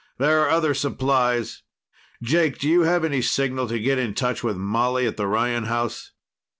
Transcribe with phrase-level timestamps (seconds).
[0.17, 1.61] "There are other supplies.
[2.23, 5.65] Jake, do you have any signal to get in touch with Molly at the Ryan
[5.65, 6.11] house?"